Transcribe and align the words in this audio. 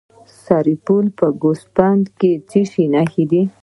د 0.09 0.13
سرپل 0.43 1.05
په 1.17 1.27
ګوسفندي 1.41 2.09
کې 2.19 2.31
څه 2.49 2.61
شی 2.71 2.85
شته؟ 3.13 3.41